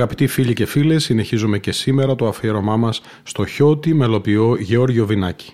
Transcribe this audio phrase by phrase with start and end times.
[0.00, 5.52] Αγαπητοί φίλοι και φίλες, συνεχίζουμε και σήμερα το αφιέρωμά μας στο χιώτη μελοποιό Γεώργιο Βινάκη.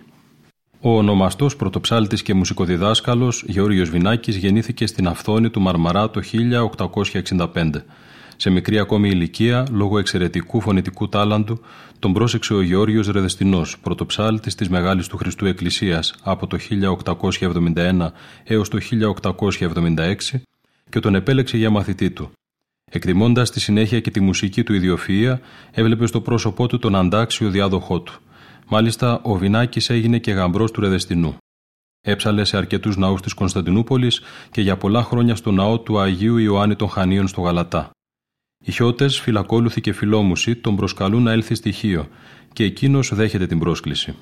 [0.80, 7.84] Ο ονομαστός πρωτοψάλτης και μουσικοδιδάσκαλος Γεώργιος Βινάκης γεννήθηκε στην Αυθόνη του Μαρμαρά το 1865.
[8.37, 11.60] Σε μικρή ακόμη ηλικία, λόγω εξαιρετικού φωνητικού τάλαντου,
[11.99, 18.12] τον πρόσεξε ο Γεώργιος Ρεδεστινός, πρωτοψάλτης της Μεγάλης του Χριστού Εκκλησίας από το 1871
[18.45, 20.43] έως το 1876
[20.90, 22.30] και τον επέλεξε για μαθητή του.
[22.97, 25.39] Εκτιμώντα τη συνέχεια και τη μουσική του ιδιοφυΐα,
[25.71, 28.21] έβλεπε στο πρόσωπό του τον αντάξιο διάδοχό του.
[28.69, 31.37] Μάλιστα, ο Βινάκης έγινε και γαμπρός του Ρεδεστινού.
[32.01, 36.77] Έψαλε σε αρκετούς ναούς της Κωνσταντινούπολης και για πολλά χρόνια στο ναό του Αγίου Ιωάννη
[36.77, 37.91] των Χανίων στο Γαλατά.
[38.65, 42.09] Οι χιώτες, φυλακόλουθοι και φιλόμουσοι, τον προσκαλούν να έλθει στοιχείο
[42.52, 44.15] και εκείνος δέχεται την πρόσκληση.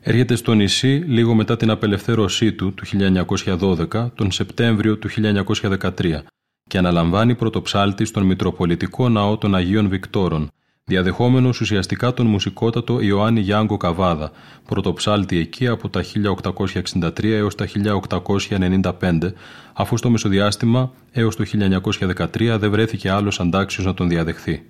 [0.00, 6.22] Έρχεται στο νησί λίγο μετά την απελευθέρωσή του του 1912, τον Σεπτέμβριο του 1913,
[6.66, 10.50] και αναλαμβάνει πρωτοψάλτη στον Μητροπολιτικό Ναό των Αγίων Βικτόρων,
[10.84, 14.30] διαδεχόμενος ουσιαστικά τον μουσικότατο Ιωάννη Γιάνγκο Καβάδα,
[14.68, 19.32] πρωτοψάλτη εκεί από τα 1863 έως τα 1895,
[19.72, 24.66] αφού στο μεσοδιάστημα έως το 1913 δεν βρέθηκε άλλος αντάξιος να τον διαδεχθεί.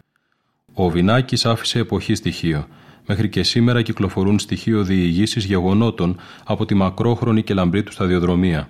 [0.75, 2.67] Ο Βινάκης άφησε εποχή στοιχείο.
[3.07, 8.69] Μέχρι και σήμερα κυκλοφορούν στοιχείο διηγήσεις γεγονότων από τη μακρόχρονη και λαμπρή του σταδιοδρομία.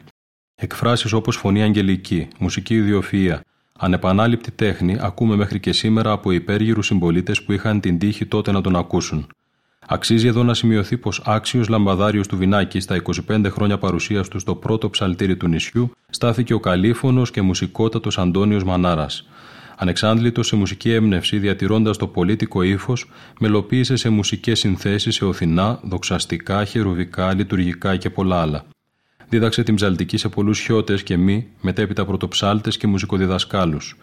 [0.55, 3.39] Εκφράσεις όπως φωνή αγγελική, μουσική ιδιοφυΐα,
[3.79, 8.61] ανεπανάληπτη τέχνη ακούμε μέχρι και σήμερα από υπέργυρους συμπολίτες που είχαν την τύχη τότε να
[8.61, 9.27] τον ακούσουν.
[9.87, 14.55] Αξίζει εδώ να σημειωθεί πως άξιος λαμπαδάριος του Βινάκη στα 25 χρόνια παρουσίας του στο
[14.55, 19.29] πρώτο ψαλτήρι του νησιού στάθηκε ο καλήφωνο και μουσικότατος Αντώνιος Μανάρας.
[19.77, 23.11] Ανεξάντλητος σε μουσική έμπνευση, διατηρώντας το πολίτικο ύφος,
[23.41, 28.65] μελοποίησε σε μουσικές συνθέσεις σε οθινά, δοξαστικά, χερουβικά, λειτουργικά και πολλά άλλα.
[29.35, 33.97] Δίδαξε την ψαλτική σε πολλούς χιώτες και μη, μετέπειτα πρωτοψάλτες και μουσικοδιδασκάλους.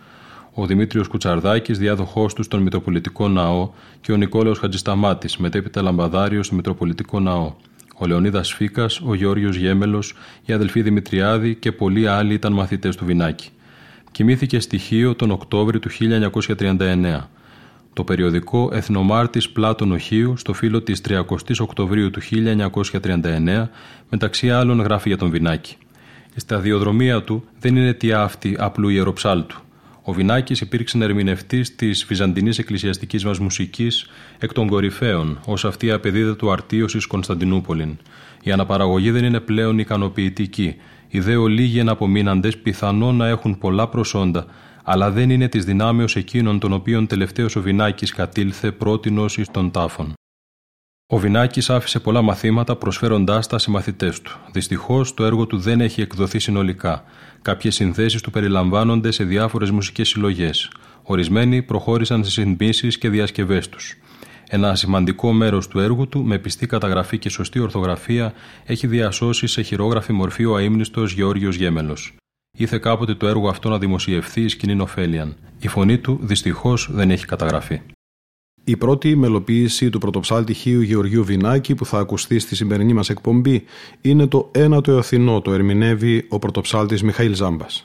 [0.54, 3.70] Ο Δημήτριος Κουτσαρδάκης, διάδοχός του στον Μητροπολιτικό Ναό,
[4.02, 7.54] και ο Νικόλαος Χατζησταμάτης, μετέπειτα λαμπαδάριος στο Μητροπολιτικό Ναό.
[7.98, 10.14] Ο Λεωνίδας Φίκας, ο Γιώργιο Γέμελος,
[10.46, 13.50] η αδελφή Δημητριάδη και πολλοί άλλοι ήταν μαθητές του Βινάκη.
[14.12, 17.30] Κοιμήθηκε στοιχείο τον Οκτώβριο του 1939.
[17.94, 21.22] Το περιοδικό Εθνομάρτης Πλάτων Οχίου στο φύλλο της 30
[21.60, 22.22] Οκτωβρίου του
[23.02, 23.68] 1939
[24.10, 25.76] μεταξύ άλλων γράφει για τον Βινάκη.
[26.36, 29.62] Η σταδιοδρομία του δεν είναι τι αυτή απλού ιεροψάλτου.
[30.04, 34.10] Ο Βινάκης υπήρξε ερμηνευτής της Βυζαντινής Εκκλησιαστικής μας μουσικής
[34.40, 37.98] εκ των κορυφαίων, ως αυτή απεδίδα του αρτίωσης Κωνσταντινούπολην.
[38.44, 40.76] Η αναπαραγωγή δεν είναι πλέον ικανοποιητική.
[41.08, 44.46] Οι δε ολίγοι εναπομείναντες πιθανόν να έχουν πολλά προσόντα,
[44.84, 49.72] αλλά δεν είναι της δυνάμεως εκείνων των οποίων τελευταίος ο Βινάκης κατήλθε πρότινος εις των
[49.72, 50.14] τάφων.
[51.14, 54.32] Ο Βινάκης άφησε πολλά μαθήματα προσφέροντάς τα σε μαθητές του.
[54.52, 57.04] Δυστυχώς το έργο του δεν έχει εκδοθεί συνολικά.
[57.42, 60.72] Κάποιες συνθέσει του περιλαμβάνονται σε διάφορες μουσικές συλλογές.
[61.04, 63.96] Ορισμένοι προχώρησαν σε συντμήσει και διασκευές τους.
[64.50, 68.34] Ένα σημαντικό μέρος του έργου του, με πιστή καταγραφή και σωστή ορθογραφία,
[68.66, 72.21] έχει διασώσει σε χειρόγραφη μορφή ο αείμνηστος Γεώργιος Γέμελος.
[72.58, 75.36] Ήθε κάποτε το έργο αυτό να δημοσιευθεί σκηνή Νοφέλιαν.
[75.60, 77.82] Η φωνή του δυστυχώς δεν έχει καταγραφεί.
[78.64, 83.64] Η πρώτη μελοποίηση του πρωτοψάλτη Χίου Γεωργίου Βινάκη που θα ακουστεί στη σημερινή μας εκπομπή
[84.02, 87.84] είναι το «Ένα το Αθηνό», το ερμηνεύει ο πρωτοψάλτης Μιχαήλ Ζάμπας.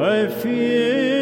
[0.00, 1.21] I feel.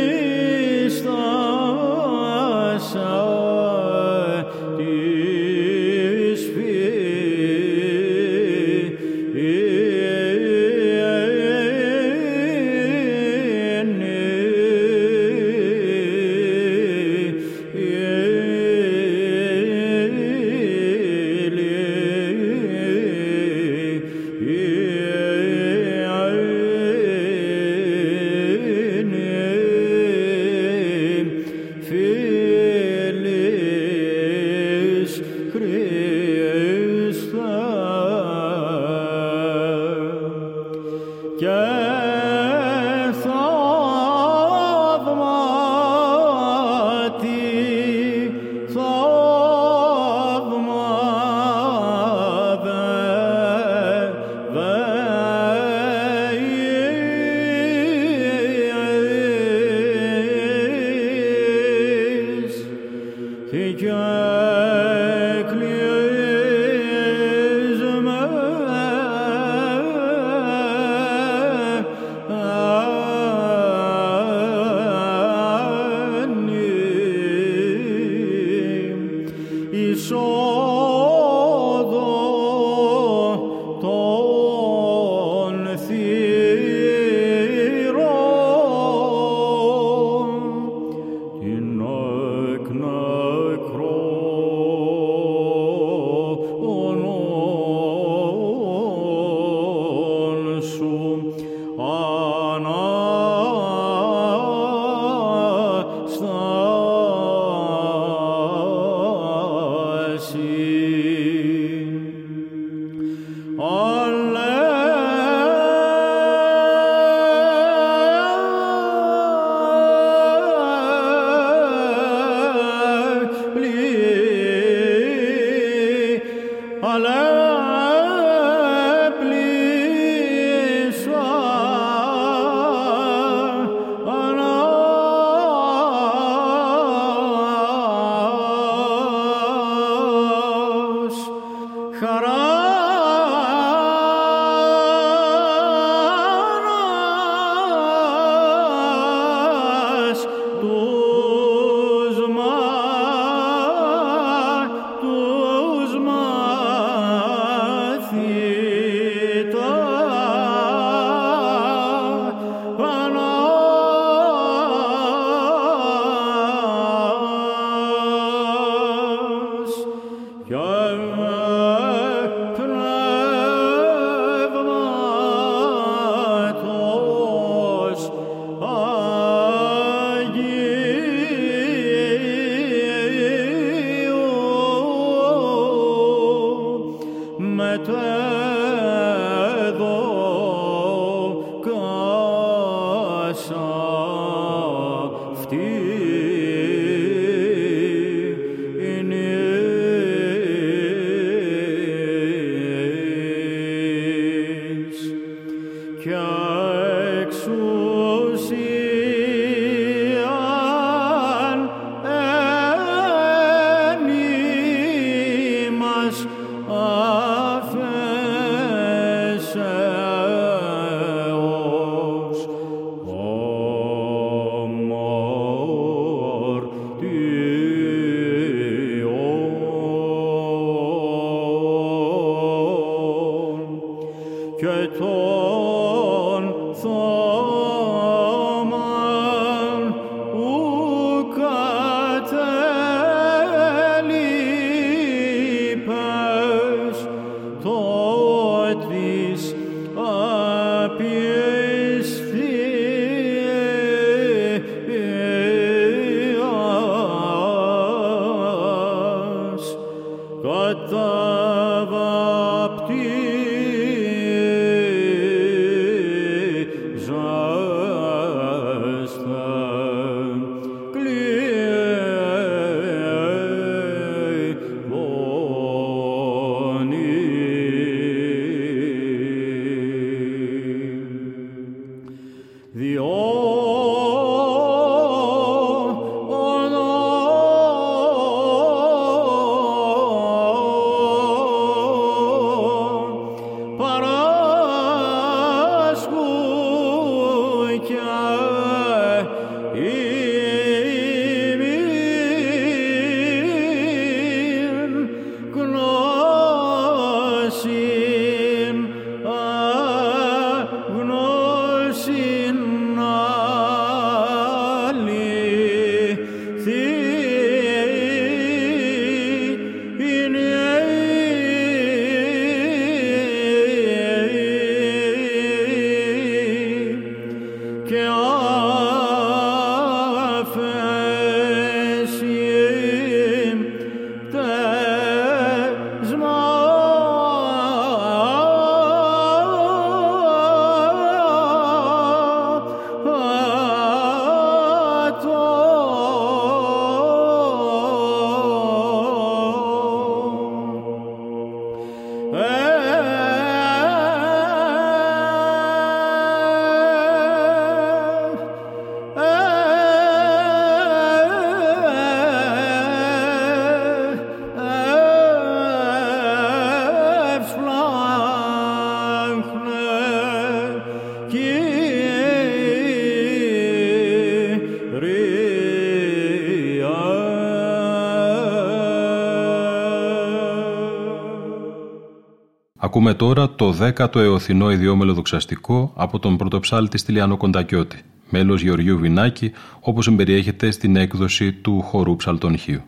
[382.90, 389.52] Ακούμε τώρα το 10ο εωθινό ιδιόμελο δοξαστικό από τον πρωτοψάλτη Στυλιανό Κοντακιώτη, μέλος Γεωργίου Βινάκη,
[389.80, 392.82] όπως εμπεριέχεται στην έκδοση του χορού ψαλτονχείου.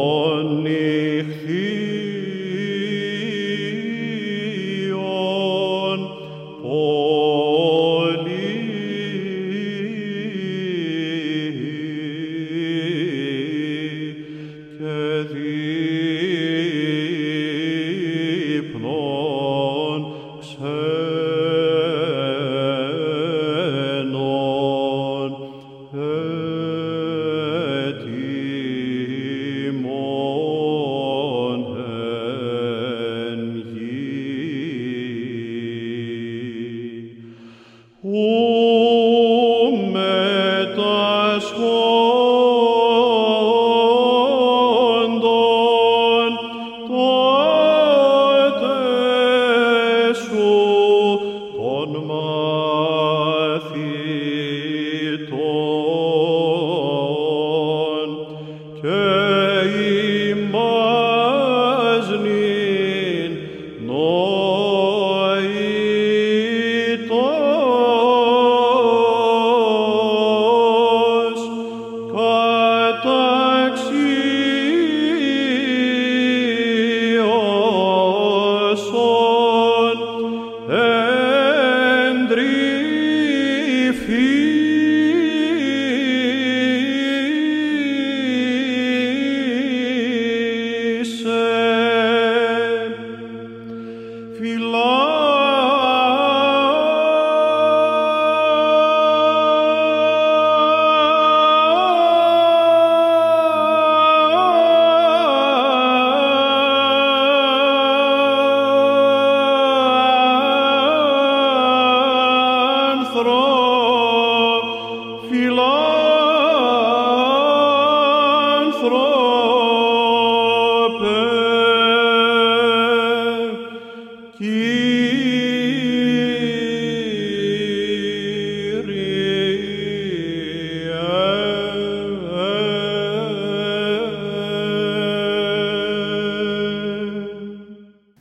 [0.00, 1.79] Onich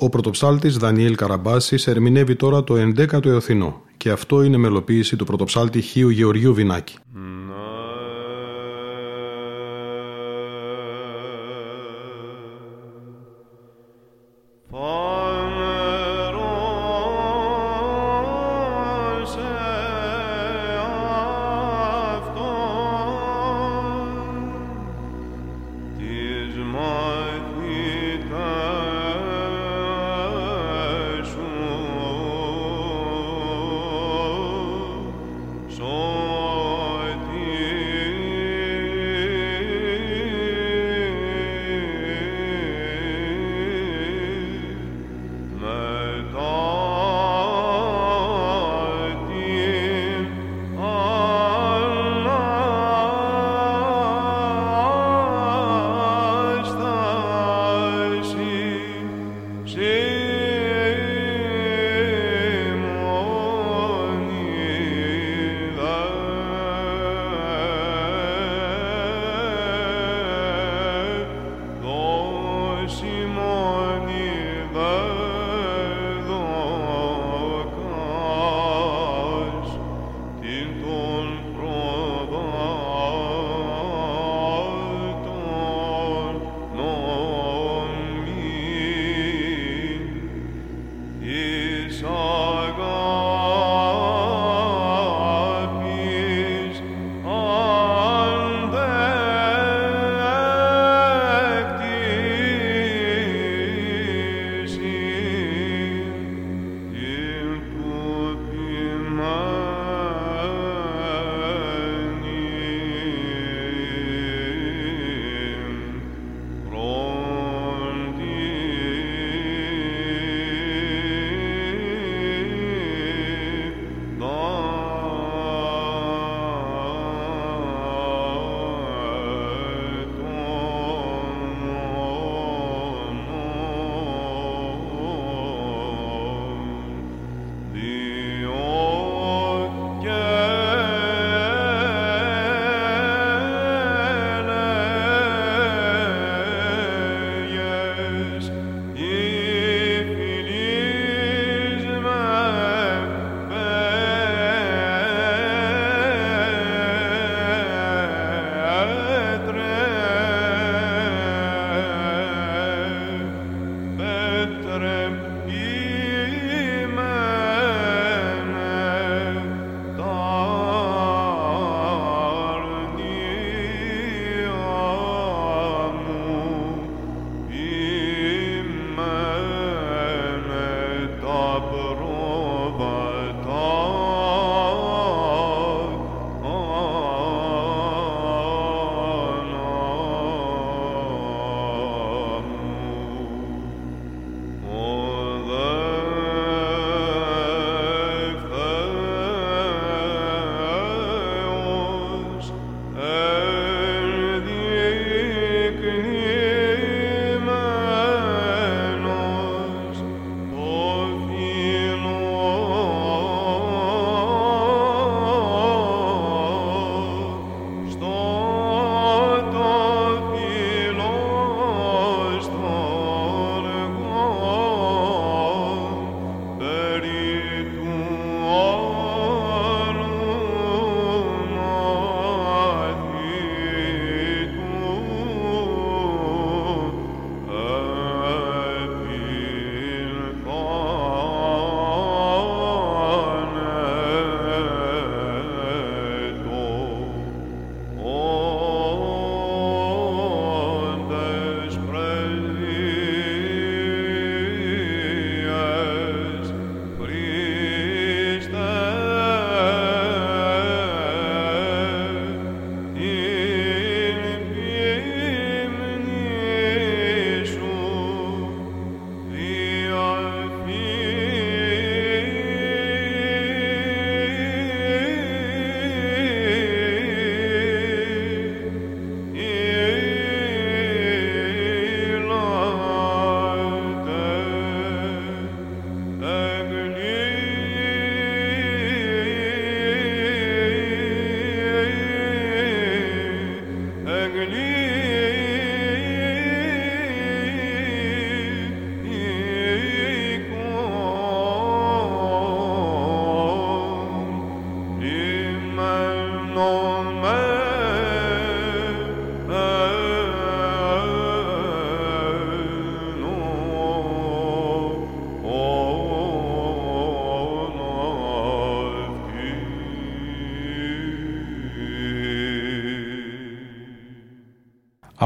[0.10, 5.82] Ο πρωτοψάλτης Δανιέλ Καραμπάσης ερμηνεύει τώρα το 11ο Εωθινό και αυτό είναι μελοποίηση του πρωτοψάλτη
[5.82, 6.98] Χίου Γεωργίου Βινάκη.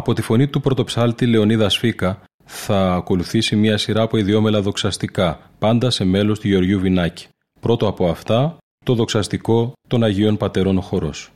[0.04, 5.90] Από τη φωνή του πρωτοψάλτη Λεωνίδα Σφίκα θα ακολουθήσει μια σειρά από ιδιόμελα δοξαστικά, πάντα
[5.90, 7.28] σε μέλος του Γεωργιού Βινάκη.
[7.60, 11.32] Πρώτο από αυτά, το δοξαστικό των Αγίων Πατερών Χορός.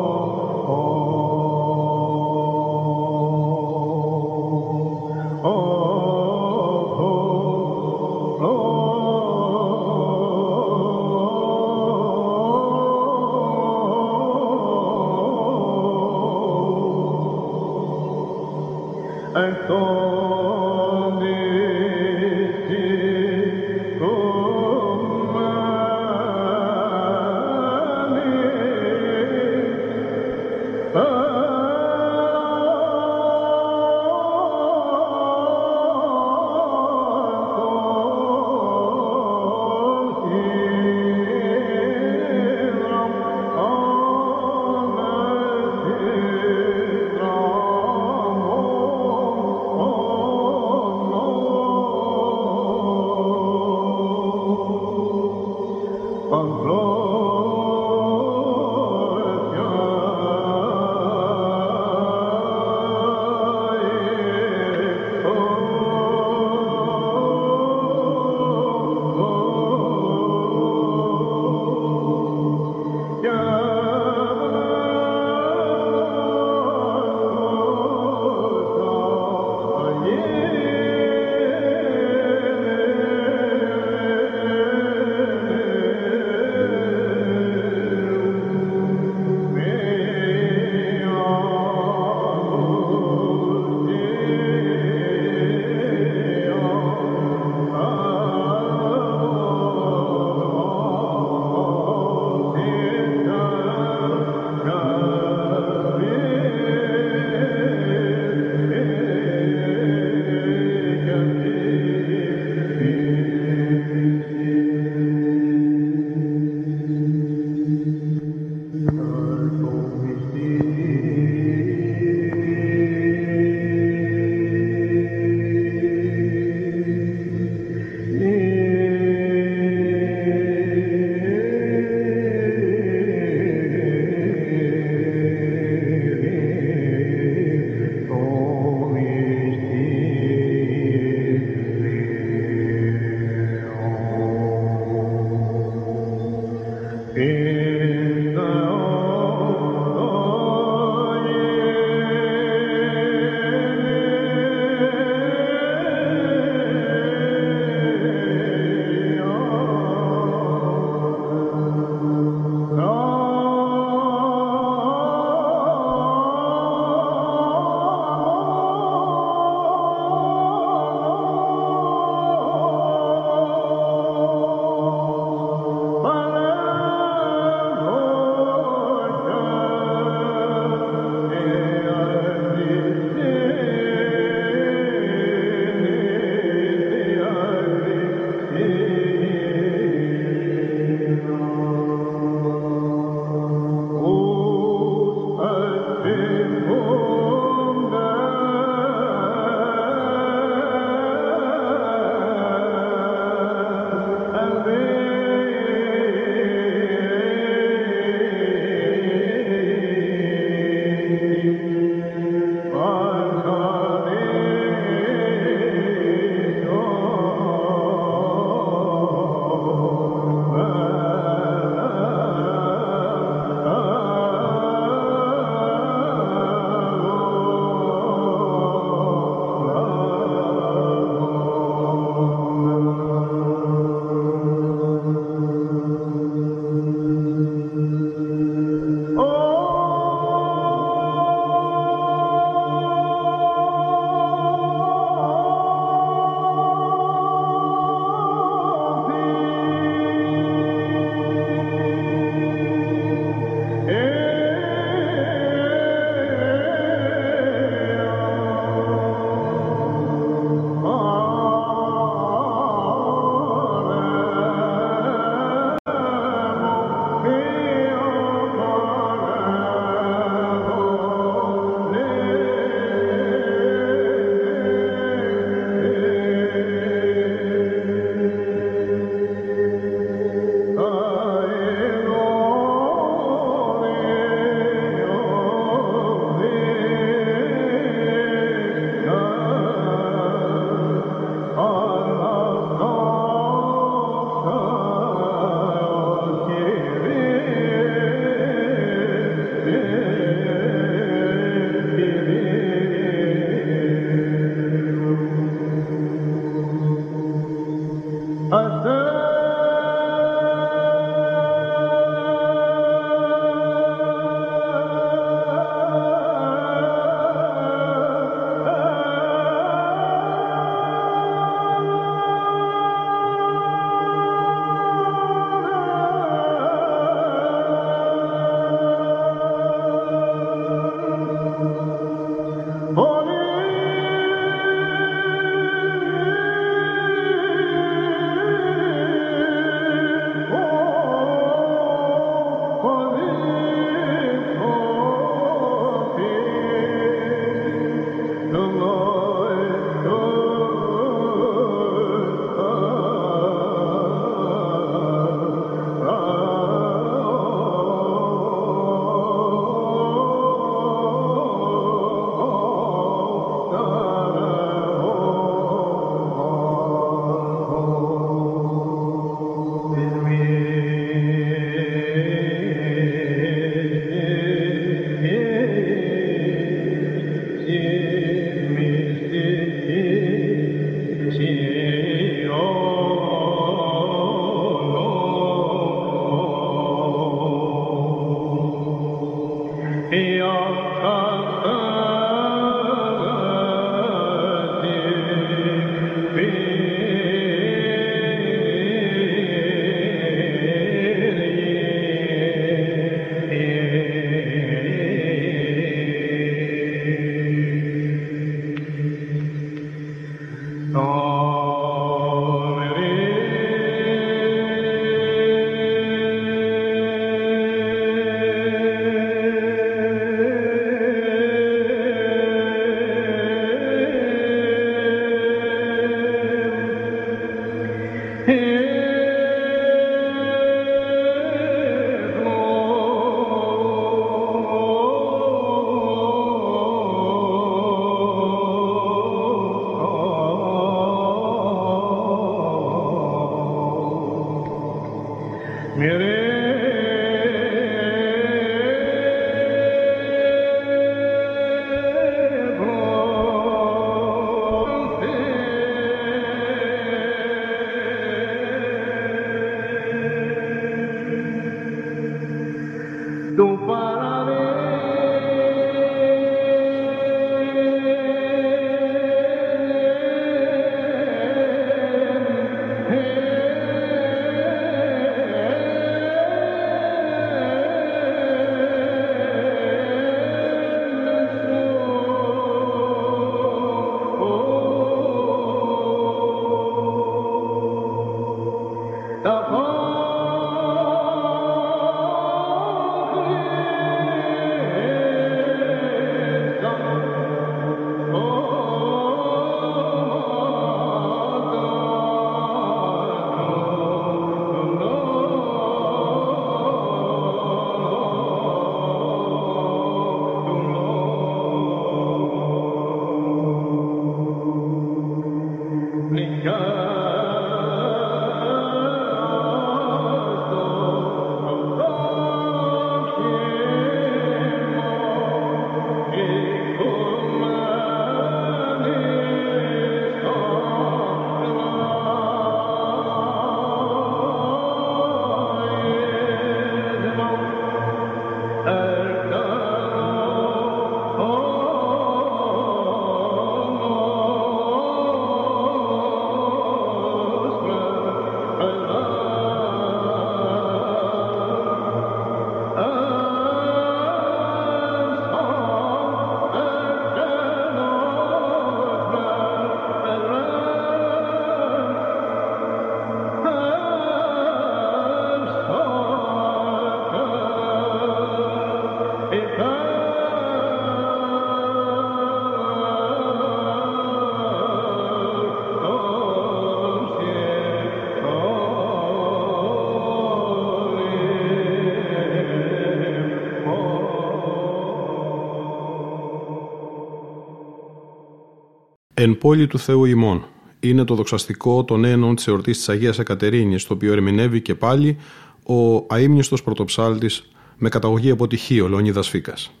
[589.43, 590.65] Εν πόλη του Θεού ημών.
[590.99, 595.37] Είναι το δοξαστικό των ένων της εορτής της Αγίας Εκατερίνης, το οποίο ερμηνεύει και πάλι
[595.83, 600.00] ο αείμνηστος πρωτοψάλτης με καταγωγή από τυχείο Λεωνίδας Φίκας.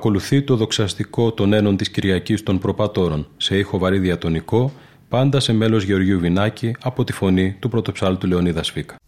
[0.00, 4.72] Ακολουθεί το δοξαστικό των ένων της Κυριακής των Προπατόρων, σε ήχο βαρύ διατονικό,
[5.08, 8.99] πάντα σε μέλος Γεωργίου Βινάκη από τη φωνή του πρωτοψάλτου Λεωνίδα Σφίκα.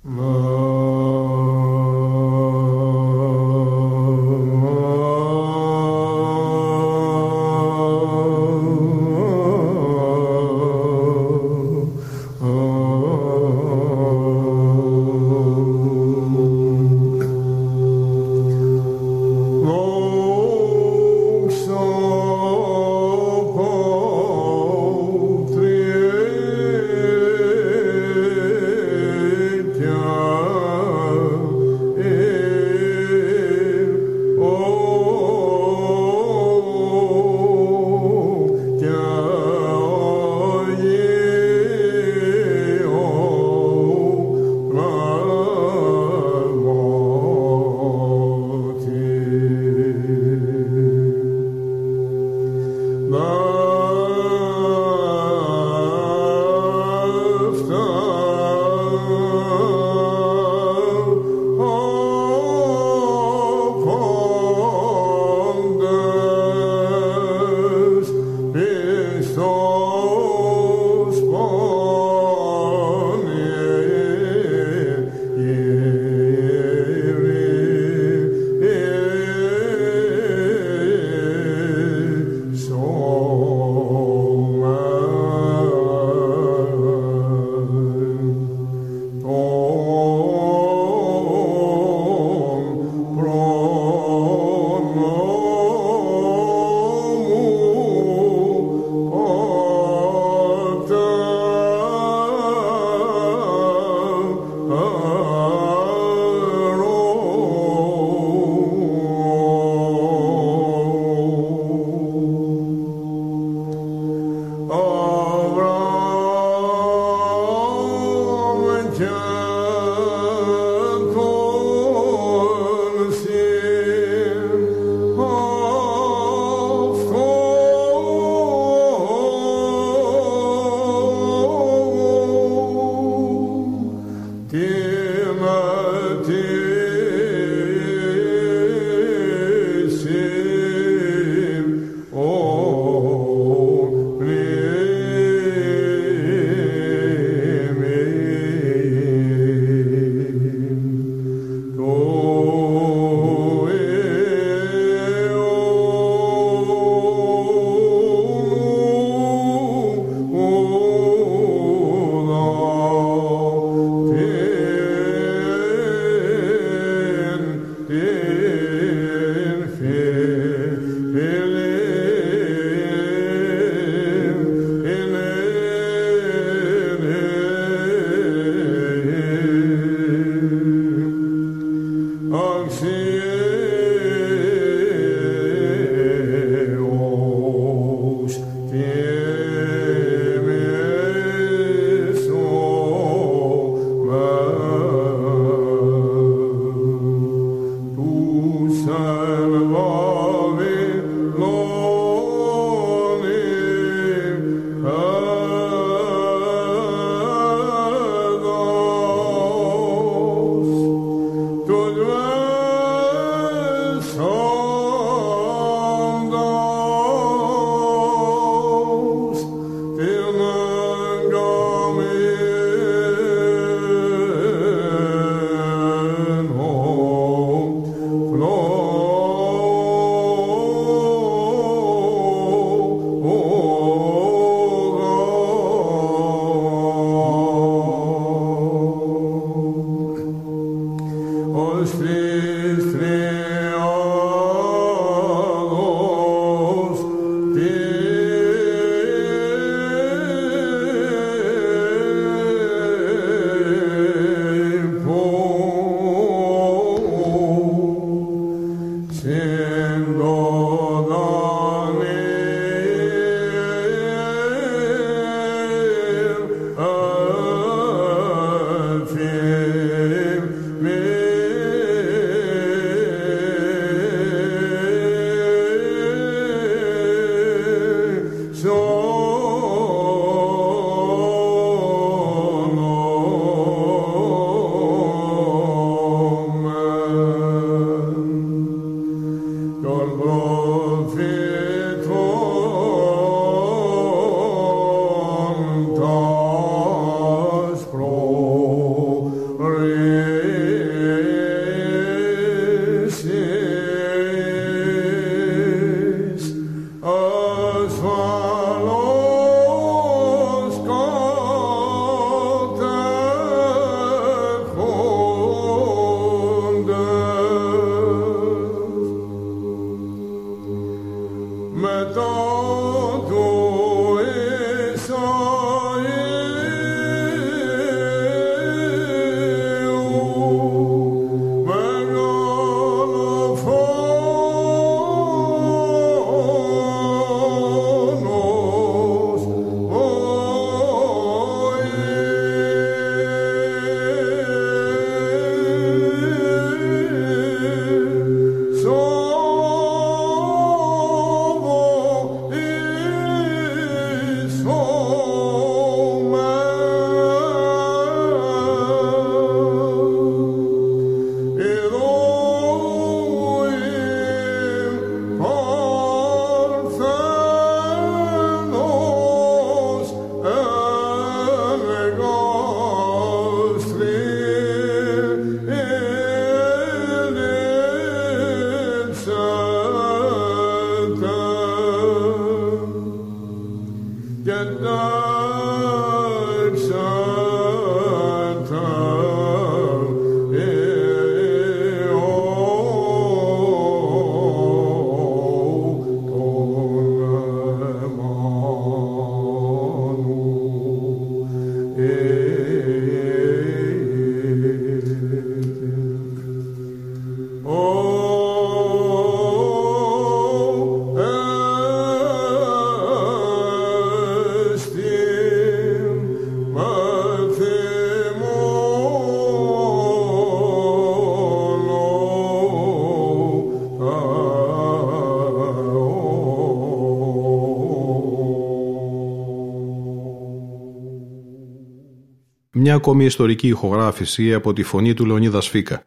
[432.84, 436.04] Μια ακόμη ιστορική ηχογράφηση από τη φωνή του Λεωνίδα Σφίκα.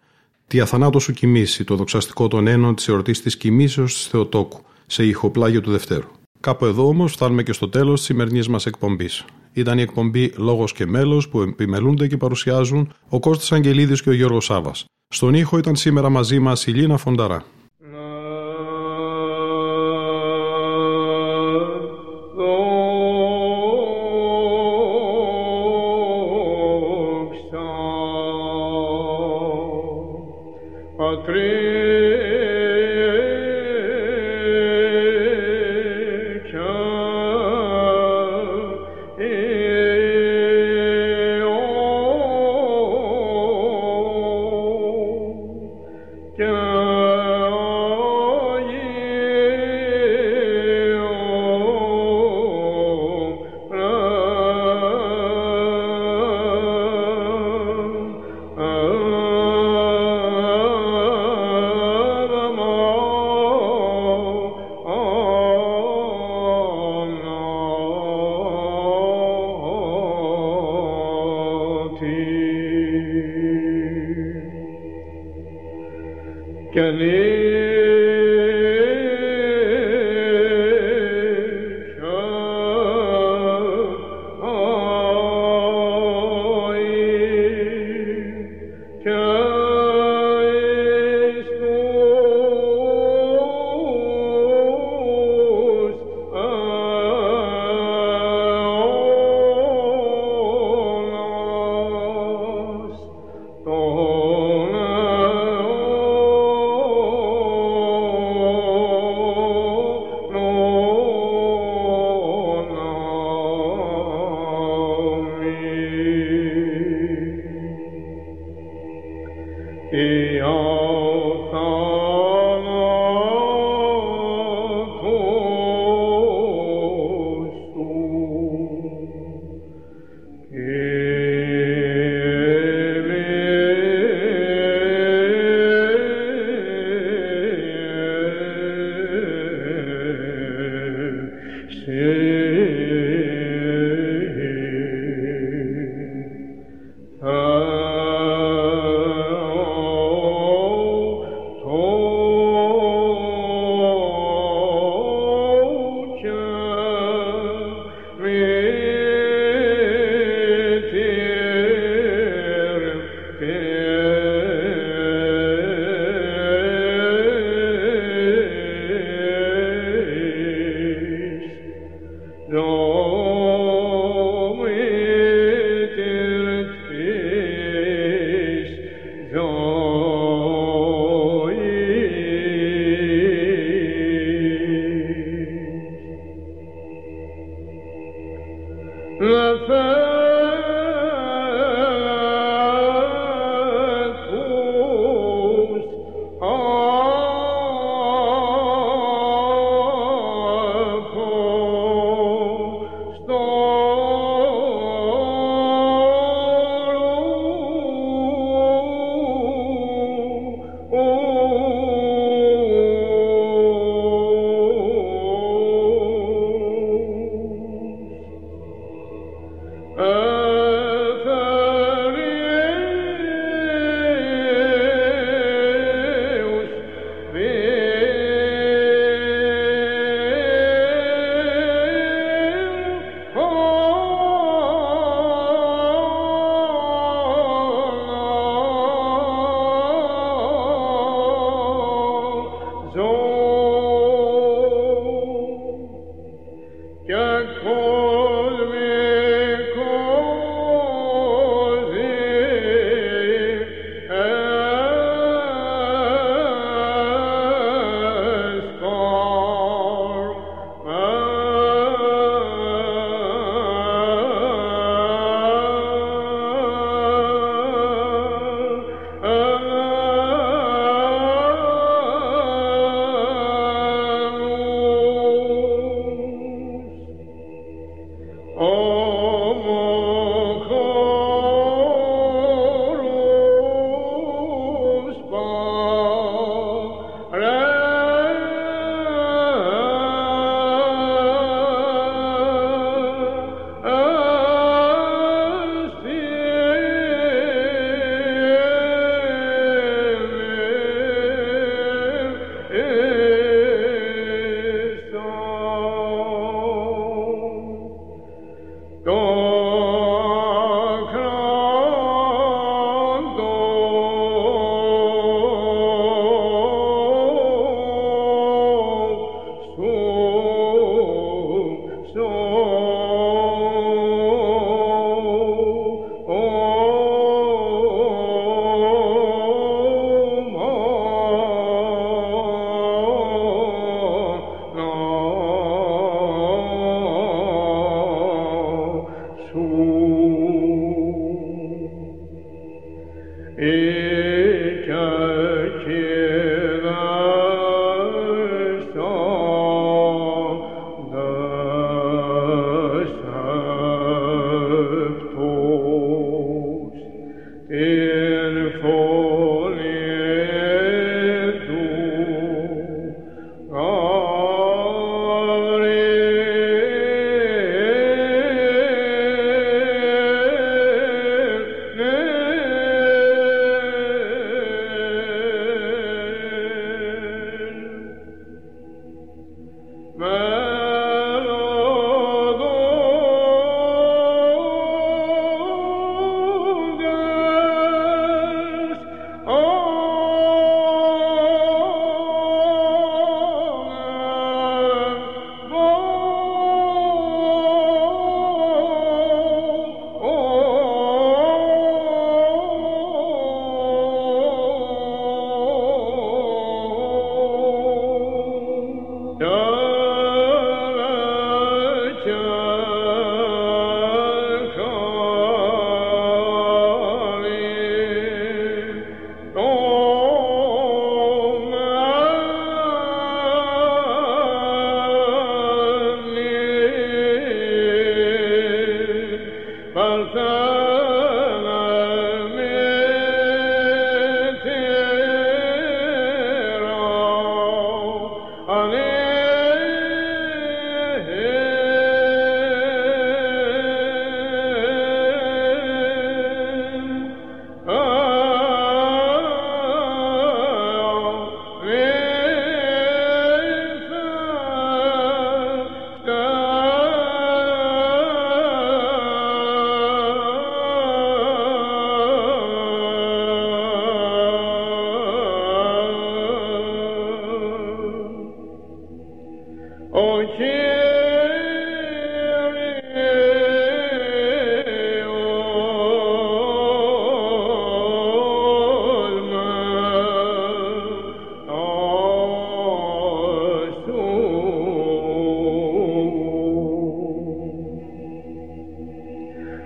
[0.47, 5.05] Τι αθανάτω σου κοιμήσει, το δοξαστικό των ένων της εορτής της κοιμήσεως της Θεοτόκου, σε
[5.05, 6.07] ηχοπλάγιο του Δευτέρου.
[6.39, 9.26] Κάπου εδώ όμως φτάνουμε και στο τέλος της σημερινής μας εκπομπής.
[9.53, 14.13] Ήταν η εκπομπή Λόγος και Μέλος που επιμελούνται και παρουσιάζουν ο Κώστας Αγγελίδης και ο
[14.13, 14.86] Γιώργος Σάβας.
[15.07, 17.45] Στον ήχο ήταν σήμερα μαζί μας η Λίνα Φονταρά.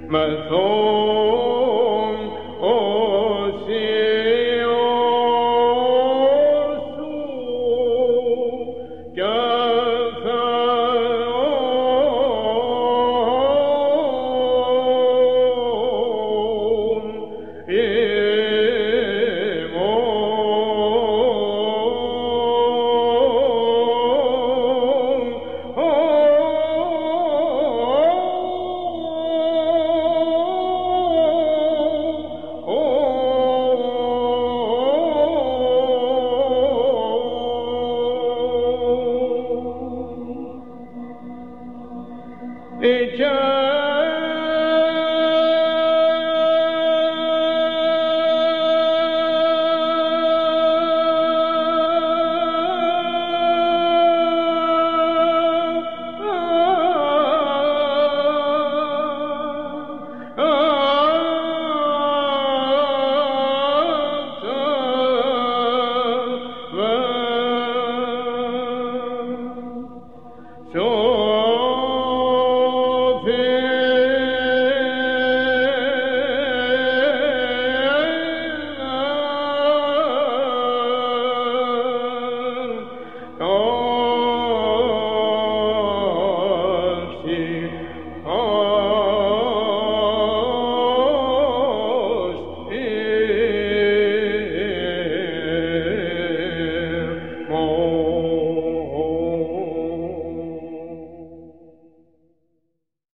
[0.10, 1.19] my soul.